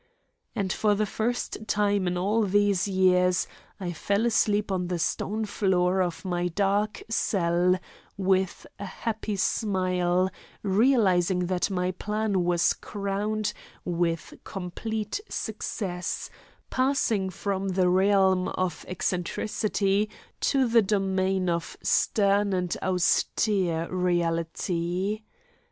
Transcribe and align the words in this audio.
And 0.55 0.73
for 0.73 0.95
the 0.95 1.05
first 1.05 1.67
time 1.67 2.07
in 2.07 2.17
all 2.17 2.41
these 2.41 2.87
years 2.87 3.45
I 3.79 3.91
fell 3.93 4.25
asleep 4.25 4.71
on 4.71 4.87
the 4.87 4.97
stone 4.97 5.45
floor 5.45 6.01
of 6.01 6.25
my 6.25 6.47
dark 6.47 7.03
cell 7.07 7.77
with 8.17 8.65
a 8.79 8.85
happy 8.85 9.35
smile, 9.35 10.31
realising 10.63 11.45
that 11.45 11.69
my 11.69 11.91
plan 11.91 12.43
was 12.43 12.73
crowned 12.73 13.53
with 13.85 14.33
complete 14.43 15.21
success, 15.29 16.31
passing 16.71 17.29
from 17.29 17.67
the 17.67 17.87
realm 17.87 18.47
of 18.47 18.83
eccentricity 18.87 20.09
to 20.39 20.67
the 20.67 20.81
domain 20.81 21.47
of 21.47 21.77
stern 21.83 22.53
and 22.53 22.75
austere 22.81 23.87
reality. 23.95 25.21